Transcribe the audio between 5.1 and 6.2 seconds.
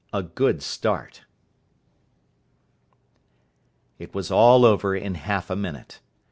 half a minute.